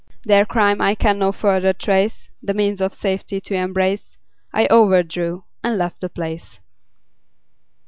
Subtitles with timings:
[0.23, 4.17] Their crime I can no further trace The means of safety to embrace,
[4.51, 6.59] I overdrew and left the place.